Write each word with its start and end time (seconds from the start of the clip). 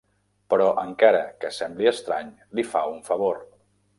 Però, 0.53 0.69
encara 0.83 1.19
que 1.43 1.51
sembli 1.59 1.91
estrany, 1.93 2.33
li 2.59 2.65
fa 2.73 2.83
un 2.95 2.99
favor. 3.13 3.41